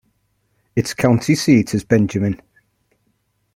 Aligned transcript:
Its 0.75 0.95
county 0.95 1.35
seat 1.35 1.75
is 1.75 1.83
Benjamin. 1.83 2.41